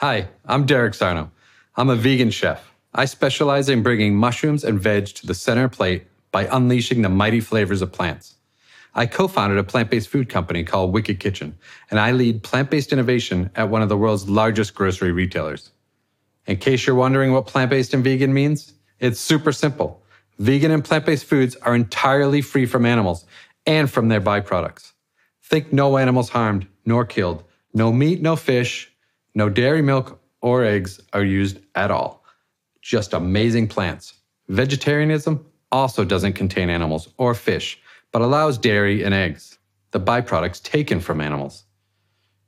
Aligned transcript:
Hi, 0.00 0.28
I'm 0.44 0.64
Derek 0.64 0.94
Sarno. 0.94 1.32
I'm 1.74 1.90
a 1.90 1.96
vegan 1.96 2.30
chef. 2.30 2.72
I 2.94 3.04
specialize 3.04 3.68
in 3.68 3.82
bringing 3.82 4.14
mushrooms 4.14 4.62
and 4.62 4.78
veg 4.78 5.06
to 5.06 5.26
the 5.26 5.34
center 5.34 5.68
plate 5.68 6.06
by 6.30 6.46
unleashing 6.52 7.02
the 7.02 7.08
mighty 7.08 7.40
flavors 7.40 7.82
of 7.82 7.90
plants. 7.90 8.36
I 8.94 9.06
co 9.06 9.26
founded 9.26 9.58
a 9.58 9.64
plant 9.64 9.90
based 9.90 10.08
food 10.08 10.28
company 10.28 10.62
called 10.62 10.92
Wicked 10.92 11.18
Kitchen, 11.18 11.58
and 11.90 11.98
I 11.98 12.12
lead 12.12 12.44
plant 12.44 12.70
based 12.70 12.92
innovation 12.92 13.50
at 13.56 13.70
one 13.70 13.82
of 13.82 13.88
the 13.88 13.96
world's 13.96 14.28
largest 14.28 14.72
grocery 14.72 15.10
retailers. 15.10 15.72
In 16.46 16.58
case 16.58 16.86
you're 16.86 16.94
wondering 16.94 17.32
what 17.32 17.48
plant 17.48 17.70
based 17.70 17.92
and 17.92 18.04
vegan 18.04 18.32
means, 18.32 18.74
it's 19.00 19.18
super 19.18 19.50
simple. 19.50 20.00
Vegan 20.38 20.70
and 20.70 20.84
plant 20.84 21.06
based 21.06 21.24
foods 21.24 21.56
are 21.56 21.74
entirely 21.74 22.40
free 22.40 22.66
from 22.66 22.86
animals 22.86 23.24
and 23.66 23.90
from 23.90 24.06
their 24.06 24.20
byproducts. 24.20 24.92
Think 25.42 25.72
no 25.72 25.96
animals 25.96 26.28
harmed 26.28 26.68
nor 26.86 27.04
killed, 27.04 27.42
no 27.74 27.90
meat, 27.90 28.22
no 28.22 28.36
fish, 28.36 28.92
no 29.34 29.48
dairy, 29.48 29.82
milk, 29.82 30.20
or 30.40 30.64
eggs 30.64 31.00
are 31.12 31.24
used 31.24 31.58
at 31.74 31.90
all. 31.90 32.24
Just 32.82 33.12
amazing 33.12 33.68
plants. 33.68 34.14
Vegetarianism 34.48 35.44
also 35.70 36.04
doesn't 36.04 36.32
contain 36.32 36.70
animals 36.70 37.08
or 37.18 37.34
fish, 37.34 37.80
but 38.12 38.22
allows 38.22 38.56
dairy 38.58 39.04
and 39.04 39.14
eggs, 39.14 39.58
the 39.90 40.00
byproducts 40.00 40.62
taken 40.62 41.00
from 41.00 41.20
animals. 41.20 41.64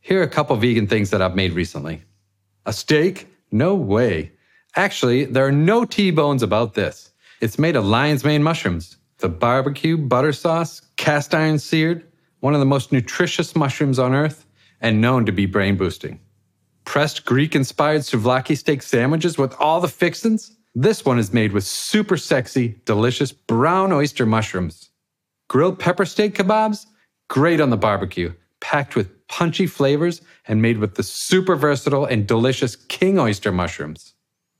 Here 0.00 0.20
are 0.20 0.24
a 0.24 0.28
couple 0.28 0.56
vegan 0.56 0.86
things 0.86 1.10
that 1.10 1.22
I've 1.22 1.36
made 1.36 1.52
recently. 1.52 2.02
A 2.66 2.72
steak? 2.72 3.28
No 3.50 3.74
way. 3.74 4.32
Actually, 4.74 5.26
there 5.26 5.46
are 5.46 5.52
no 5.52 5.84
T-bones 5.84 6.42
about 6.42 6.74
this. 6.74 7.10
It's 7.40 7.58
made 7.58 7.76
of 7.76 7.84
lion's 7.84 8.24
mane 8.24 8.42
mushrooms. 8.42 8.96
The 9.18 9.28
barbecue 9.28 9.96
butter 9.98 10.32
sauce, 10.32 10.80
cast 10.96 11.34
iron 11.34 11.58
seared, 11.58 12.06
one 12.40 12.54
of 12.54 12.60
the 12.60 12.66
most 12.66 12.90
nutritious 12.90 13.54
mushrooms 13.54 13.98
on 13.98 14.14
earth, 14.14 14.46
and 14.80 15.00
known 15.00 15.26
to 15.26 15.32
be 15.32 15.46
brain 15.46 15.76
boosting. 15.76 16.18
Pressed 16.84 17.24
Greek 17.24 17.54
inspired 17.54 18.02
souvlaki 18.02 18.56
steak 18.56 18.82
sandwiches 18.82 19.38
with 19.38 19.54
all 19.58 19.80
the 19.80 19.88
fixins? 19.88 20.56
This 20.74 21.04
one 21.04 21.18
is 21.18 21.32
made 21.32 21.52
with 21.52 21.64
super 21.64 22.16
sexy, 22.16 22.80
delicious 22.84 23.32
brown 23.32 23.92
oyster 23.92 24.26
mushrooms. 24.26 24.90
Grilled 25.48 25.78
pepper 25.78 26.04
steak 26.04 26.34
kebabs? 26.34 26.86
Great 27.28 27.60
on 27.60 27.70
the 27.70 27.76
barbecue, 27.76 28.32
packed 28.60 28.96
with 28.96 29.26
punchy 29.28 29.66
flavors 29.66 30.22
and 30.46 30.60
made 30.60 30.78
with 30.78 30.94
the 30.96 31.02
super 31.02 31.56
versatile 31.56 32.04
and 32.04 32.26
delicious 32.26 32.76
king 32.76 33.18
oyster 33.18 33.52
mushrooms. 33.52 34.14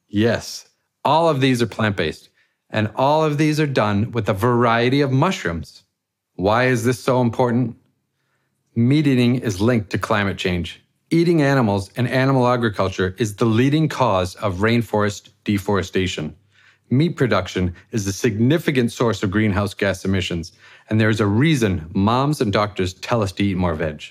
Yes, 0.09 0.69
all 1.05 1.29
of 1.29 1.41
these 1.41 1.61
are 1.61 1.67
plant 1.67 1.97
based, 1.97 2.29
and 2.70 2.91
all 2.97 3.25
of 3.25 3.39
these 3.39 3.59
are 3.59 3.67
done 3.67 4.12
with 4.12 4.29
a 4.29 4.34
variety 4.34 5.01
of 5.01 5.11
mushrooms. 5.11 5.83
Why 6.34 6.67
is 6.67 6.84
this 6.84 6.98
so 6.98 7.20
important? 7.20 7.77
Meat 8.75 9.07
eating 9.07 9.36
is 9.36 9.61
linked 9.61 9.91
to 9.91 9.98
climate 9.98 10.39
change. 10.39 10.83
Eating 11.13 11.43
animals 11.43 11.91
and 11.95 12.09
animal 12.09 12.49
agriculture 12.49 13.15
is 13.19 13.37
the 13.37 13.45
leading 13.45 13.87
cause 13.87 14.35
of 14.37 14.61
rainforest 14.61 15.29
deforestation. 15.45 16.35
Meat 16.89 17.19
production 17.19 17.75
is 17.91 18.07
a 18.07 18.15
significant 18.15 18.91
source 18.91 19.23
of 19.23 19.31
greenhouse 19.31 19.75
gas 19.75 20.07
emissions, 20.07 20.53
and 20.89 20.99
there's 20.99 21.21
a 21.21 21.27
reason 21.27 21.91
moms 21.93 22.41
and 22.41 22.51
doctors 22.51 22.95
tell 22.95 23.23
us 23.23 23.31
to 23.33 23.45
eat 23.45 23.59
more 23.59 23.75
veg. 23.75 24.03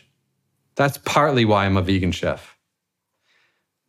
That's 0.75 0.99
partly 0.99 1.43
why 1.43 1.65
I'm 1.65 1.75
a 1.75 1.81
vegan 1.81 2.11
chef. 2.11 2.55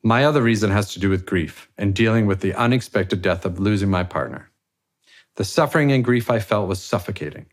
My 0.02 0.24
other 0.24 0.40
reason 0.40 0.70
has 0.70 0.94
to 0.94 0.98
do 0.98 1.10
with 1.10 1.26
grief 1.26 1.68
and 1.76 1.94
dealing 1.94 2.24
with 2.24 2.40
the 2.40 2.54
unexpected 2.54 3.20
death 3.20 3.44
of 3.44 3.60
losing 3.60 3.90
my 3.90 4.04
partner. 4.04 4.50
The 5.36 5.44
suffering 5.44 5.92
and 5.92 6.02
grief 6.02 6.30
I 6.30 6.38
felt 6.38 6.66
was 6.66 6.82
suffocating. 6.82 7.44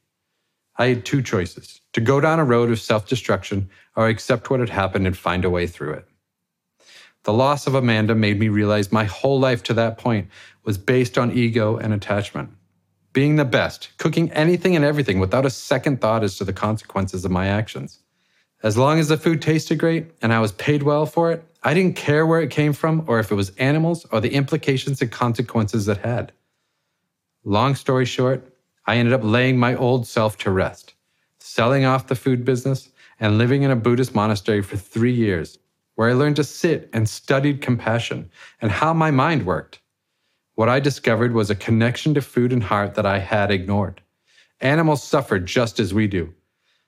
I 0.80 0.88
had 0.88 1.06
two 1.06 1.22
choices 1.22 1.82
to 1.92 2.00
go 2.00 2.22
down 2.22 2.40
a 2.40 2.46
road 2.46 2.72
of 2.72 2.80
self 2.80 3.06
destruction 3.06 3.70
or 3.98 4.08
accept 4.08 4.50
what 4.50 4.62
had 4.62 4.70
happened 4.70 5.06
and 5.06 5.16
find 5.16 5.44
a 5.44 5.50
way 5.50 5.68
through 5.68 5.94
it. 5.94 6.08
The 7.23 7.34
loss 7.34 7.67
of 7.67 7.76
Amanda 7.76 8.16
made 8.16 8.40
me 8.40 8.48
realize 8.48 8.89
my 8.89 9.04
whole 9.04 9.42
life 9.42 9.62
to 9.64 9.73
that 9.73 9.98
point 9.98 10.30
was 10.64 10.78
based 10.78 11.18
on 11.18 11.34
ego 11.34 11.76
and 11.76 11.94
attachment. 11.94 12.52
Being 13.12 13.36
the 13.36 13.44
best, 13.44 13.89
cooking 13.98 14.32
anything 14.32 14.73
and 14.78 14.86
everything 14.86 15.20
without 15.20 15.45
a 15.45 15.50
second 15.50 16.00
thought 16.00 16.23
as 16.23 16.38
to 16.38 16.45
the 16.45 16.54
consequences 16.54 17.26
of 17.26 17.32
my 17.32 17.48
actions. 17.48 18.00
As 18.64 18.78
long 18.78 19.00
as 19.00 19.10
the 19.10 19.18
food 19.18 19.42
tasted 19.42 19.80
great 19.80 20.12
and 20.22 20.32
I 20.32 20.39
was 20.39 20.54
paid 20.54 20.84
well 20.84 21.06
for 21.06 21.32
it, 21.32 21.44
I 21.62 21.73
didn't 21.73 21.98
care 21.98 22.26
where 22.26 22.39
it 22.39 22.52
came 22.52 22.72
from 22.72 23.04
or 23.06 23.20
if 23.20 23.32
it 23.32 23.36
was 23.36 23.50
animals 23.58 24.06
or 24.14 24.22
the 24.22 24.34
implications 24.34 25.02
and 25.02 25.12
consequences 25.12 25.89
it 25.89 25.98
had. 25.98 26.32
Long 27.44 27.76
story 27.76 28.06
short, 28.06 28.48
I 28.89 28.95
ended 28.95 29.14
up 29.14 29.22
laying 29.23 29.60
my 29.60 29.76
old 29.76 30.08
self 30.08 30.36
to 30.39 30.50
rest, 30.50 30.95
selling 31.38 31.86
off 31.86 32.08
the 32.08 32.16
food 32.16 32.44
business, 32.44 32.89
and 33.20 33.38
living 33.38 33.61
in 33.61 33.70
a 33.70 33.76
Buddhist 33.76 34.16
monastery 34.16 34.64
for 34.64 34.77
three 34.77 35.14
years, 35.14 35.60
where 35.94 36.10
I 36.10 36.14
learned 36.14 36.38
to 36.38 36.44
sit 36.44 36.89
and 36.92 37.08
studied 37.08 37.61
compassion 37.61 38.32
and 38.60 38.72
how 38.72 38.92
my 38.95 39.11
mind 39.11 39.45
worked. 39.45 39.80
What 40.55 40.70
I 40.70 40.80
discovered 40.80 41.33
was 41.36 41.52
a 41.52 41.55
connection 41.55 42.16
to 42.16 42.22
food 42.22 42.52
and 42.52 42.64
heart 42.64 42.95
that 42.95 43.05
I 43.05 43.20
had 43.20 43.52
ignored. 43.52 44.02
Animals 44.60 45.04
suffer 45.04 45.38
just 45.38 45.80
as 45.80 45.94
we 45.94 46.08
do. 46.08 46.33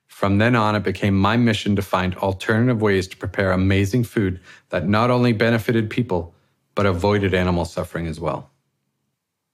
From 0.07 0.39
then 0.39 0.56
on, 0.56 0.75
it 0.75 0.81
became 0.81 1.16
my 1.16 1.38
mission 1.38 1.75
to 1.75 1.83
find 1.83 2.16
alternative 2.16 2.81
ways 2.81 3.07
to 3.09 3.18
prepare 3.18 3.51
amazing 3.51 4.06
food 4.06 4.39
that 4.69 4.88
not 4.88 5.12
only 5.12 5.33
benefited 5.33 5.91
people, 5.91 6.33
but 6.73 6.88
avoided 6.88 7.35
animal 7.35 7.63
suffering 7.63 8.07
as 8.07 8.19
well. 8.19 8.50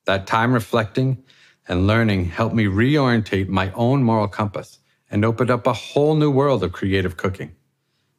That 0.05 0.27
time 0.27 0.53
reflecting 0.53 1.25
and 1.67 1.87
learning 1.87 2.25
helped 2.25 2.55
me 2.55 2.65
reorientate 2.65 3.47
my 3.47 3.71
own 3.73 4.03
moral 4.03 4.27
compass 4.27 4.79
and 5.09 5.23
opened 5.23 5.51
up 5.51 5.67
a 5.67 5.73
whole 5.73 6.15
new 6.15 6.31
world 6.31 6.63
of 6.63 6.71
creative 6.71 7.17
cooking. 7.17 7.55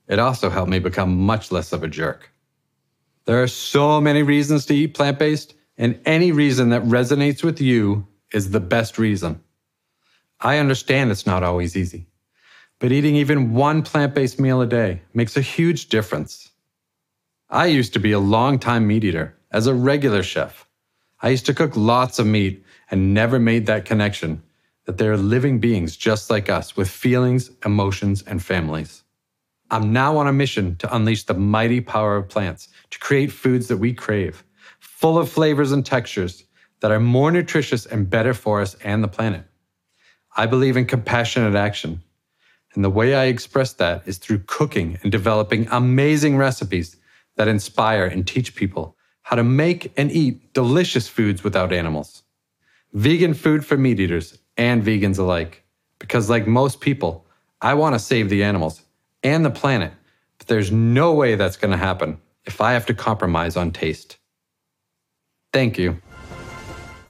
It 0.06 0.18
also 0.18 0.50
helped 0.50 0.70
me 0.70 0.78
become 0.78 1.16
much 1.16 1.52
less 1.52 1.72
of 1.72 1.82
a 1.82 1.88
jerk. 1.88 2.30
There 3.26 3.42
are 3.42 3.48
so 3.48 4.00
many 4.00 4.22
reasons 4.22 4.64
to 4.66 4.74
eat 4.74 4.94
plant 4.94 5.18
based, 5.18 5.54
and 5.76 6.00
any 6.06 6.32
reason 6.32 6.70
that 6.70 6.82
resonates 6.82 7.42
with 7.42 7.60
you 7.60 8.06
is 8.32 8.50
the 8.50 8.60
best 8.60 8.98
reason. 8.98 9.40
I 10.40 10.58
understand 10.58 11.10
it's 11.10 11.26
not 11.26 11.42
always 11.42 11.76
easy, 11.76 12.06
but 12.78 12.92
eating 12.92 13.16
even 13.16 13.54
one 13.54 13.82
plant 13.82 14.14
based 14.14 14.40
meal 14.40 14.60
a 14.60 14.66
day 14.66 15.02
makes 15.12 15.36
a 15.36 15.42
huge 15.42 15.88
difference. 15.88 16.50
I 17.50 17.66
used 17.66 17.92
to 17.94 17.98
be 17.98 18.12
a 18.12 18.18
long-time 18.18 18.86
meat 18.86 19.04
eater 19.04 19.36
as 19.50 19.66
a 19.66 19.74
regular 19.74 20.22
chef. 20.22 20.67
I 21.20 21.30
used 21.30 21.46
to 21.46 21.54
cook 21.54 21.76
lots 21.76 22.18
of 22.18 22.26
meat 22.26 22.64
and 22.90 23.12
never 23.12 23.38
made 23.38 23.66
that 23.66 23.84
connection 23.84 24.42
that 24.86 24.98
they're 24.98 25.16
living 25.16 25.58
beings 25.58 25.96
just 25.96 26.30
like 26.30 26.48
us 26.48 26.76
with 26.76 26.88
feelings, 26.88 27.50
emotions, 27.64 28.22
and 28.22 28.42
families. 28.42 29.02
I'm 29.70 29.92
now 29.92 30.16
on 30.16 30.26
a 30.26 30.32
mission 30.32 30.76
to 30.76 30.94
unleash 30.94 31.24
the 31.24 31.34
mighty 31.34 31.80
power 31.80 32.16
of 32.16 32.28
plants 32.28 32.68
to 32.90 32.98
create 32.98 33.32
foods 33.32 33.68
that 33.68 33.76
we 33.76 33.92
crave 33.92 34.44
full 34.78 35.18
of 35.18 35.28
flavors 35.30 35.72
and 35.72 35.84
textures 35.84 36.44
that 36.80 36.90
are 36.90 37.00
more 37.00 37.30
nutritious 37.30 37.86
and 37.86 38.08
better 38.10 38.34
for 38.34 38.60
us 38.60 38.74
and 38.82 39.02
the 39.02 39.08
planet. 39.08 39.44
I 40.36 40.46
believe 40.46 40.76
in 40.76 40.86
compassionate 40.86 41.54
action. 41.54 42.02
And 42.74 42.84
the 42.84 42.90
way 42.90 43.14
I 43.14 43.24
express 43.24 43.72
that 43.74 44.02
is 44.06 44.18
through 44.18 44.40
cooking 44.46 44.98
and 45.02 45.10
developing 45.10 45.66
amazing 45.70 46.36
recipes 46.36 46.96
that 47.36 47.48
inspire 47.48 48.06
and 48.06 48.26
teach 48.26 48.54
people 48.54 48.96
how 49.28 49.36
to 49.36 49.44
make 49.44 49.92
and 49.98 50.10
eat 50.10 50.54
delicious 50.54 51.06
foods 51.06 51.44
without 51.44 51.70
animals. 51.70 52.22
Vegan 52.94 53.34
food 53.34 53.62
for 53.62 53.76
meat 53.76 54.00
eaters 54.00 54.38
and 54.56 54.82
vegans 54.82 55.18
alike. 55.18 55.62
Because, 55.98 56.30
like 56.30 56.46
most 56.46 56.80
people, 56.80 57.26
I 57.60 57.74
want 57.74 57.94
to 57.94 57.98
save 57.98 58.30
the 58.30 58.42
animals 58.42 58.80
and 59.22 59.44
the 59.44 59.50
planet, 59.50 59.92
but 60.38 60.46
there's 60.46 60.72
no 60.72 61.12
way 61.12 61.34
that's 61.34 61.58
going 61.58 61.72
to 61.72 61.76
happen 61.76 62.18
if 62.46 62.62
I 62.62 62.72
have 62.72 62.86
to 62.86 62.94
compromise 62.94 63.54
on 63.54 63.70
taste. 63.70 64.16
Thank 65.52 65.76
you. 65.76 66.00